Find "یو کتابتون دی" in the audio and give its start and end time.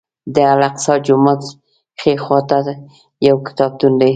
3.27-4.09